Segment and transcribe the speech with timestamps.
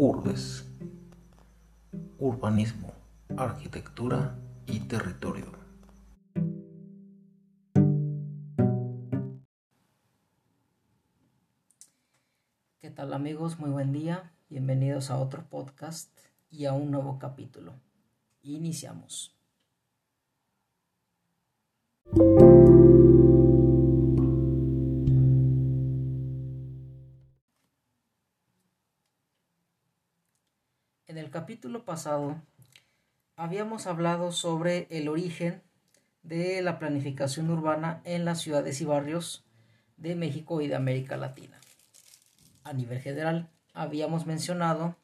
[0.00, 0.64] Urbes.
[2.20, 2.92] Urbanismo,
[3.36, 5.46] arquitectura y territorio.
[12.80, 13.58] ¿Qué tal amigos?
[13.58, 14.32] Muy buen día.
[14.48, 16.16] Bienvenidos a otro podcast
[16.48, 17.74] y a un nuevo capítulo.
[18.42, 19.37] Iniciamos.
[31.28, 32.40] El capítulo pasado
[33.36, 35.60] habíamos hablado sobre el origen
[36.22, 39.44] de la planificación urbana en las ciudades y barrios
[39.98, 41.60] de México y de América Latina.
[42.64, 44.96] A nivel general, habíamos mencionado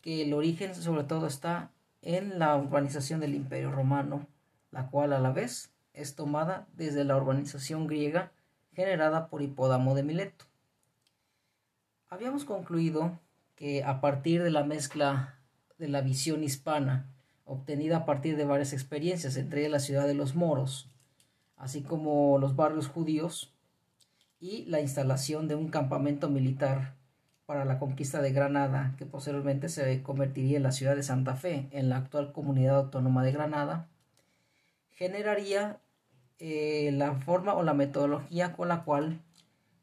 [0.00, 4.26] que el origen sobre todo está en la urbanización del Imperio Romano,
[4.70, 8.32] la cual a la vez es tomada desde la urbanización griega
[8.72, 10.46] generada por Hipódamo de Mileto.
[12.08, 13.20] Habíamos concluido
[13.56, 15.35] que a partir de la mezcla
[15.78, 17.12] de la visión hispana,
[17.44, 20.90] obtenida a partir de varias experiencias, entre la ciudad de los moros,
[21.56, 23.52] así como los barrios judíos,
[24.38, 26.94] y la instalación de un campamento militar
[27.46, 31.68] para la conquista de Granada, que posteriormente se convertiría en la ciudad de Santa Fe,
[31.70, 33.88] en la actual comunidad autónoma de Granada,
[34.90, 35.80] generaría
[36.38, 39.22] eh, la forma o la metodología con la cual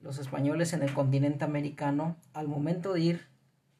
[0.00, 3.28] los españoles en el continente americano, al momento de ir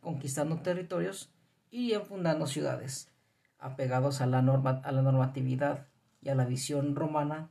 [0.00, 1.30] conquistando territorios,
[1.70, 3.10] irían fundando ciudades,
[3.58, 5.86] apegados a la, norma, a la normatividad
[6.22, 7.50] y a la visión romana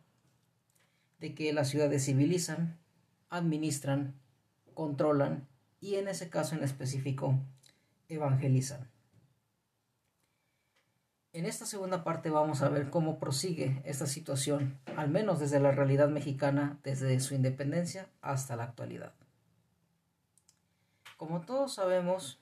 [1.20, 2.78] de que las ciudades civilizan,
[3.30, 4.14] administran,
[4.74, 5.48] controlan
[5.80, 7.40] y en ese caso en específico
[8.08, 8.90] evangelizan.
[11.34, 15.72] En esta segunda parte vamos a ver cómo prosigue esta situación, al menos desde la
[15.72, 19.14] realidad mexicana, desde su independencia hasta la actualidad.
[21.18, 22.40] Como todos sabemos,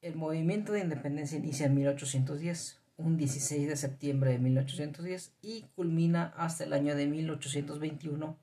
[0.00, 6.32] el movimiento de independencia inicia en 1810, un 16 de septiembre de 1810, y culmina
[6.36, 8.36] hasta el año de 1821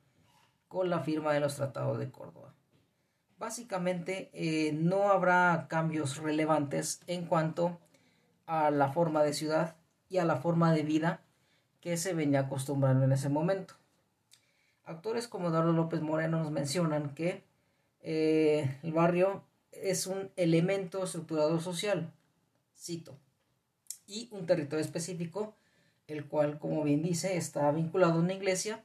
[0.67, 2.53] con la firma de los tratados de Córdoba.
[3.37, 7.79] Básicamente eh, no habrá cambios relevantes en cuanto
[8.45, 9.75] a la forma de ciudad
[10.09, 11.21] y a la forma de vida
[11.79, 13.75] que se venía acostumbrando en ese momento.
[14.83, 17.43] Actores como Eduardo López Moreno nos mencionan que
[18.01, 19.43] eh, el barrio
[19.81, 22.11] es un elemento estructurador social,
[22.77, 23.17] cito,
[24.07, 25.55] y un territorio específico,
[26.07, 28.83] el cual, como bien dice, está vinculado a una iglesia,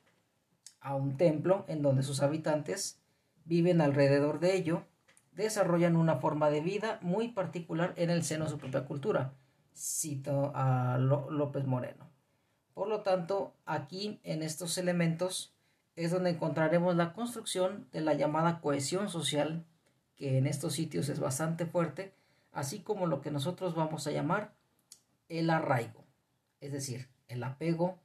[0.80, 2.98] a un templo, en donde sus habitantes
[3.44, 4.84] viven alrededor de ello,
[5.32, 9.34] desarrollan una forma de vida muy particular en el seno de su propia cultura.
[9.74, 12.10] Cito a López Moreno.
[12.74, 15.54] Por lo tanto, aquí en estos elementos
[15.96, 19.66] es donde encontraremos la construcción de la llamada cohesión social
[20.20, 22.12] que en estos sitios es bastante fuerte,
[22.52, 24.52] así como lo que nosotros vamos a llamar
[25.30, 26.04] el arraigo,
[26.60, 27.98] es decir, el apego,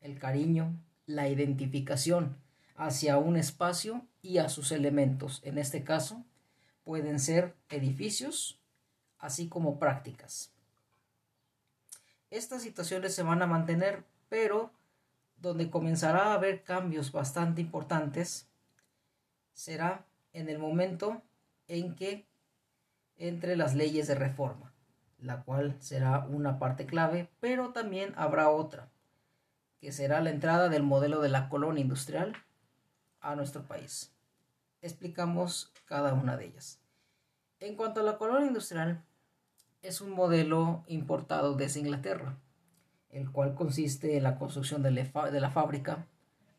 [0.00, 2.36] el cariño, la identificación
[2.76, 5.40] hacia un espacio y a sus elementos.
[5.42, 6.24] En este caso,
[6.84, 8.60] pueden ser edificios,
[9.18, 10.52] así como prácticas.
[12.30, 14.70] Estas situaciones se van a mantener, pero
[15.36, 18.46] donde comenzará a haber cambios bastante importantes
[19.52, 21.24] será en el momento
[21.70, 22.26] en que
[23.16, 24.72] entre las leyes de reforma,
[25.18, 28.88] la cual será una parte clave, pero también habrá otra,
[29.78, 32.34] que será la entrada del modelo de la colonia industrial
[33.20, 34.12] a nuestro país.
[34.82, 36.80] Explicamos cada una de ellas.
[37.60, 39.04] En cuanto a la colonia industrial,
[39.82, 42.36] es un modelo importado desde Inglaterra,
[43.10, 44.90] el cual consiste en la construcción de
[45.40, 46.06] la fábrica,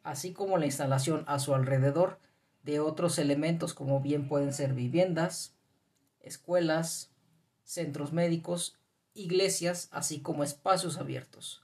[0.03, 2.17] así como la instalación a su alrededor
[2.63, 5.55] de otros elementos como bien pueden ser viviendas,
[6.19, 7.11] escuelas,
[7.63, 8.79] centros médicos,
[9.13, 11.63] iglesias, así como espacios abiertos.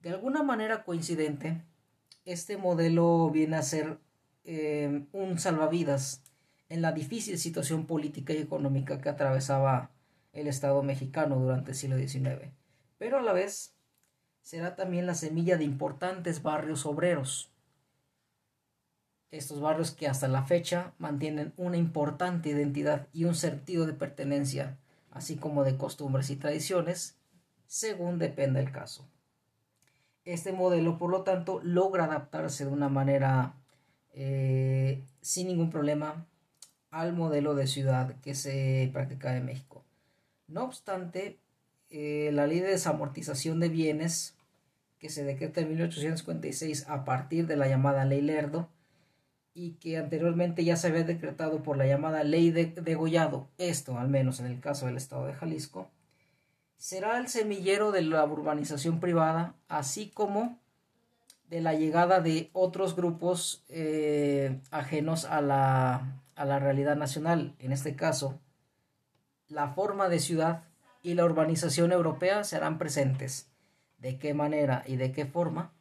[0.00, 1.62] De alguna manera coincidente,
[2.24, 3.98] este modelo viene a ser
[4.44, 6.22] eh, un salvavidas
[6.68, 9.90] en la difícil situación política y económica que atravesaba
[10.32, 12.50] el Estado mexicano durante el siglo XIX,
[12.98, 13.74] pero a la vez
[14.40, 17.53] será también la semilla de importantes barrios obreros,
[19.36, 24.78] estos barrios que hasta la fecha mantienen una importante identidad y un sentido de pertenencia,
[25.10, 27.16] así como de costumbres y tradiciones,
[27.66, 29.08] según dependa el caso.
[30.24, 33.54] Este modelo, por lo tanto, logra adaptarse de una manera
[34.12, 36.26] eh, sin ningún problema
[36.90, 39.84] al modelo de ciudad que se practica en México.
[40.46, 41.38] No obstante,
[41.90, 44.36] eh, la ley de desamortización de bienes
[44.98, 48.68] que se decreta en 1856 a partir de la llamada ley Lerdo
[49.54, 54.08] y que anteriormente ya se había decretado por la llamada ley de degollado, esto al
[54.08, 55.88] menos en el caso del estado de Jalisco,
[56.76, 60.58] será el semillero de la urbanización privada, así como
[61.48, 67.70] de la llegada de otros grupos eh, ajenos a la, a la realidad nacional, en
[67.70, 68.40] este caso,
[69.46, 70.64] la forma de ciudad
[71.02, 73.48] y la urbanización europea serán presentes.
[73.98, 75.72] ¿De qué manera y de qué forma?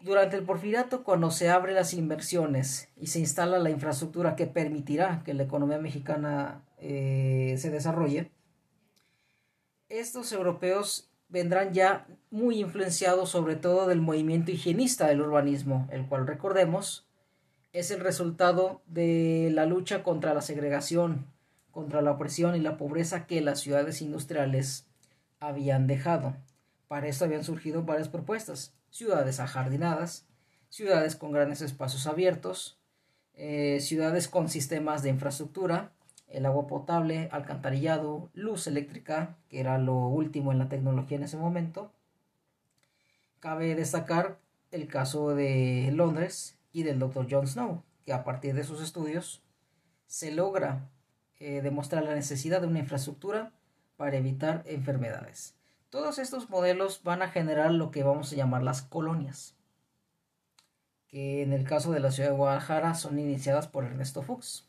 [0.00, 5.22] Durante el porfiriato, cuando se abren las inversiones y se instala la infraestructura que permitirá
[5.24, 8.30] que la economía mexicana eh, se desarrolle,
[9.88, 16.26] estos europeos vendrán ya muy influenciados sobre todo del movimiento higienista del urbanismo, el cual
[16.26, 17.06] recordemos
[17.72, 21.26] es el resultado de la lucha contra la segregación,
[21.70, 24.86] contra la opresión y la pobreza que las ciudades industriales
[25.40, 26.36] habían dejado.
[26.88, 30.26] Para esto habían surgido varias propuestas ciudades ajardinadas,
[30.70, 32.78] ciudades con grandes espacios abiertos,
[33.34, 35.92] eh, ciudades con sistemas de infraestructura,
[36.28, 41.36] el agua potable, alcantarillado, luz eléctrica, que era lo último en la tecnología en ese
[41.36, 41.92] momento.
[43.40, 44.38] Cabe destacar
[44.70, 47.26] el caso de Londres y del Dr.
[47.30, 49.42] John Snow, que a partir de sus estudios
[50.06, 50.90] se logra
[51.38, 53.52] eh, demostrar la necesidad de una infraestructura
[53.96, 55.57] para evitar enfermedades.
[55.90, 59.56] Todos estos modelos van a generar lo que vamos a llamar las colonias,
[61.06, 64.68] que en el caso de la ciudad de Guadalajara son iniciadas por Ernesto Fuchs.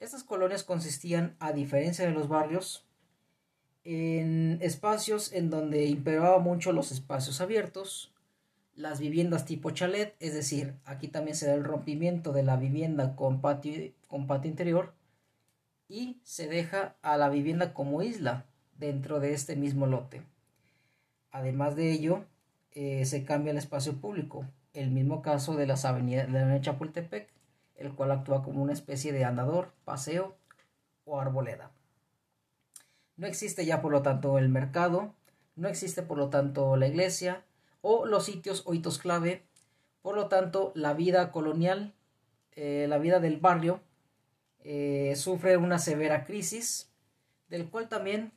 [0.00, 2.86] Estas colonias consistían, a diferencia de los barrios,
[3.84, 8.14] en espacios en donde imperaba mucho los espacios abiertos,
[8.74, 13.14] las viviendas tipo chalet, es decir, aquí también se da el rompimiento de la vivienda
[13.16, 14.94] con patio, con patio interior
[15.88, 18.46] y se deja a la vivienda como isla,
[18.78, 20.22] dentro de este mismo lote.
[21.30, 22.24] Además de ello,
[22.72, 27.28] eh, se cambia el espacio público, el mismo caso de las avenidas de la Chapultepec,
[27.76, 30.36] el cual actúa como una especie de andador, paseo
[31.04, 31.70] o arboleda.
[33.16, 35.14] No existe ya por lo tanto el mercado,
[35.56, 37.44] no existe por lo tanto la iglesia
[37.80, 39.44] o los sitios o hitos clave,
[40.02, 41.94] por lo tanto la vida colonial,
[42.52, 43.80] eh, la vida del barrio,
[44.60, 46.90] eh, sufre una severa crisis,
[47.48, 48.32] del cual también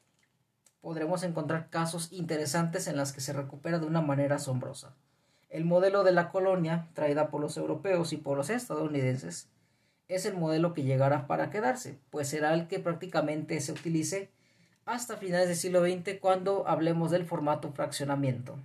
[0.88, 4.95] podremos encontrar casos interesantes en las que se recupera de una manera asombrosa.
[5.50, 9.50] El modelo de la colonia, traída por los europeos y por los estadounidenses,
[10.07, 14.30] es el modelo que llegará para quedarse, pues será el que prácticamente se utilice
[14.86, 18.57] hasta finales del siglo XX cuando hablemos del formato fraccionamiento.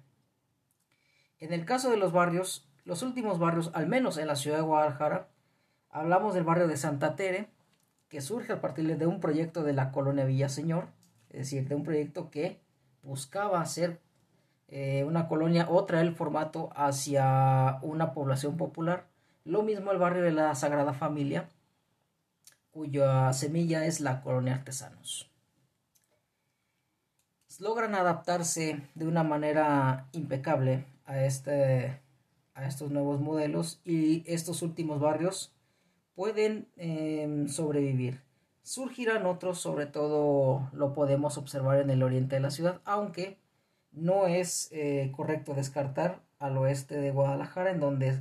[1.41, 4.63] En el caso de los barrios, los últimos barrios, al menos en la ciudad de
[4.63, 5.27] Guadalajara,
[5.91, 7.49] hablamos del barrio de Santa Tere,
[8.09, 10.87] que surge a partir de un proyecto de la colonia Villaseñor,
[11.33, 12.61] es decir, de un proyecto que
[13.03, 14.01] buscaba hacer
[14.69, 19.07] eh, una colonia o traer el formato hacia una población popular.
[19.45, 21.49] Lo mismo el barrio de la Sagrada Familia,
[22.71, 25.31] cuya semilla es la colonia artesanos.
[27.59, 32.01] Logran adaptarse de una manera impecable a, este,
[32.55, 35.53] a estos nuevos modelos y estos últimos barrios
[36.15, 38.23] pueden em, sobrevivir.
[38.63, 43.39] Surgirán otros, sobre todo lo podemos observar en el oriente de la ciudad, aunque
[43.91, 48.21] no es eh, correcto descartar al oeste de Guadalajara, en donde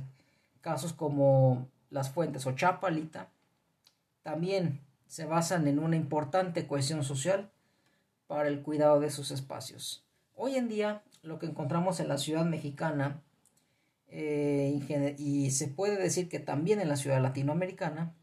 [0.60, 3.28] casos como las fuentes o Chapalita
[4.22, 7.50] también se basan en una importante cohesión social
[8.26, 10.04] para el cuidado de sus espacios.
[10.34, 13.20] Hoy en día lo que encontramos en la ciudad mexicana
[14.08, 14.80] eh,
[15.18, 18.14] y se puede decir que también en la ciudad latinoamericana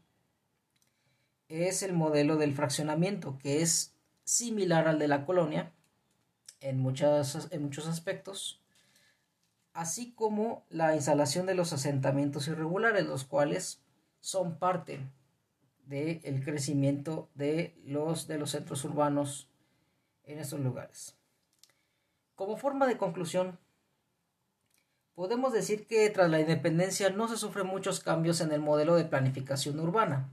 [1.50, 3.92] es el modelo del fraccionamiento, que es
[4.22, 5.72] similar al de la colonia
[6.60, 8.62] en, muchas, en muchos aspectos,
[9.72, 13.80] así como la instalación de los asentamientos irregulares, los cuales
[14.20, 15.00] son parte
[15.86, 19.48] del crecimiento de los, de los centros urbanos
[20.22, 21.16] en estos lugares.
[22.36, 23.58] Como forma de conclusión,
[25.16, 29.04] podemos decir que tras la independencia no se sufren muchos cambios en el modelo de
[29.04, 30.28] planificación urbana,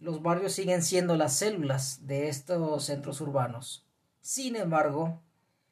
[0.00, 3.84] los barrios siguen siendo las células de estos centros urbanos.
[4.20, 5.20] Sin embargo,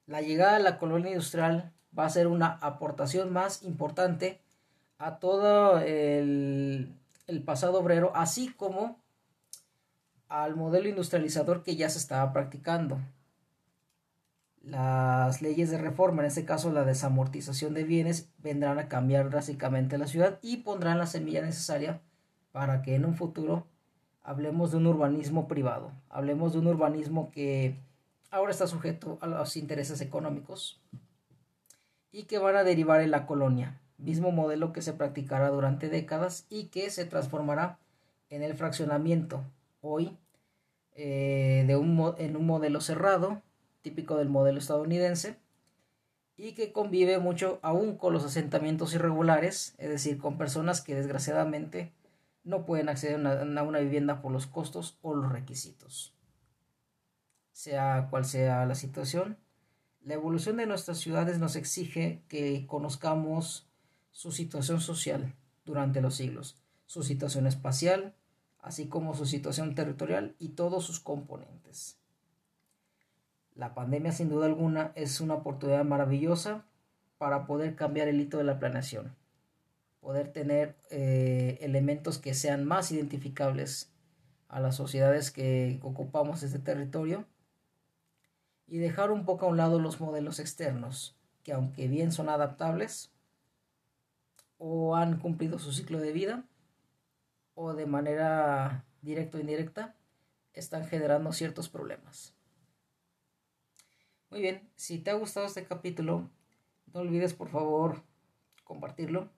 [0.06, 4.40] la llegada de la colonia industrial va a ser una aportación más importante
[4.98, 6.94] a todo el,
[7.44, 9.00] pasado obrero, así como
[10.28, 12.98] al modelo industrializador que ya se estaba practicando.
[14.60, 19.96] Las leyes de reforma, en este caso la desamortización de bienes, vendrán a cambiar drásticamente
[19.96, 22.02] la ciudad y pondrán la semilla necesaria
[22.52, 23.66] para que en un futuro
[24.28, 27.76] hablemos de un urbanismo privado, hablemos de un urbanismo que
[28.30, 30.78] ahora está sujeto a los intereses económicos
[32.12, 33.80] y que van a derivar en la colonia.
[33.96, 37.78] mismo modelo que se practicará durante décadas y que se transformará
[38.28, 39.42] en el fraccionamiento
[39.80, 40.14] hoy
[40.94, 43.40] eh, de un, en un modelo cerrado,
[43.80, 45.36] típico del modelo estadounidense,
[46.36, 51.92] y que convive mucho aún con los asentamientos irregulares, es decir, con personas que desgraciadamente
[52.48, 56.14] no pueden acceder a una vivienda por los costos o los requisitos.
[57.52, 59.36] Sea cual sea la situación,
[60.02, 63.68] la evolución de nuestras ciudades nos exige que conozcamos
[64.12, 65.34] su situación social
[65.66, 68.14] durante los siglos, su situación espacial,
[68.60, 71.98] así como su situación territorial y todos sus componentes.
[73.54, 76.64] La pandemia sin duda alguna es una oportunidad maravillosa
[77.18, 79.14] para poder cambiar el hito de la planeación,
[80.00, 83.90] poder tener eh, elementos que sean más identificables
[84.48, 87.26] a las sociedades que ocupamos este territorio
[88.66, 93.10] y dejar un poco a un lado los modelos externos, que aunque bien son adaptables
[94.58, 96.44] o han cumplido su ciclo de vida,
[97.54, 99.96] o de manera directa o indirecta,
[100.52, 102.34] están generando ciertos problemas.
[104.30, 106.28] Muy bien, si te ha gustado este capítulo,
[106.92, 108.02] no olvides por favor
[108.64, 109.30] compartirlo.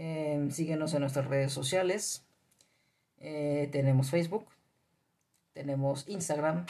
[0.00, 2.24] Em, síguenos en nuestras redes sociales.
[3.16, 4.46] Eh, tenemos Facebook,
[5.54, 6.66] tenemos Instagram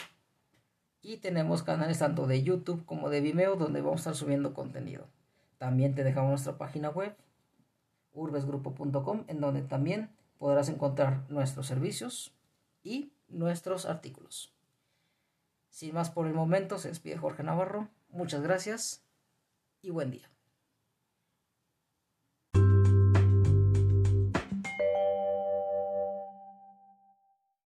[1.03, 5.05] y tenemos canales tanto de YouTube como de Vimeo donde vamos a estar subiendo contenido.
[5.59, 7.15] También te dejamos nuestra página web
[8.13, 10.09] urbesgrupo.com en donde también
[10.39, 12.33] podrás encontrar nuestros servicios
[12.81, 14.55] y nuestros artículos.
[15.69, 17.89] Sin más por el momento, se despide Jorge Navarro.
[18.09, 19.03] Muchas gracias
[19.83, 20.31] y buen día.